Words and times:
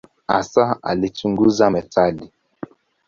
Hasa 0.27 0.77
alichunguza 0.83 1.69
metali. 1.69 2.25